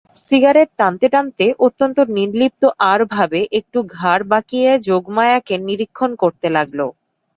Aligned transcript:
Cigarette 0.19 0.69
টানতে 0.79 1.07
টানতে 1.13 1.45
অত্যন্ত 1.65 1.97
নির্লিপ্ত 2.17 2.63
আড় 2.91 3.03
ভাবে 3.15 3.39
একটু 3.59 3.79
ঘাড় 3.95 4.23
বাঁকিয়ে 4.31 4.69
যোগমায়াকে 4.87 5.55
নিরীক্ষণ 5.67 6.11
করতে 6.21 6.47
লাগল। 6.57 6.79